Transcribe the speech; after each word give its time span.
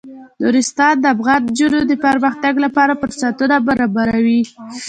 نورستان 0.41 0.95
د 0.99 1.05
افغان 1.15 1.41
نجونو 1.49 1.79
د 1.87 1.93
پرمختګ 2.05 2.53
لپاره 2.65 2.99
فرصتونه 3.01 3.55
برابروي. 3.67 4.41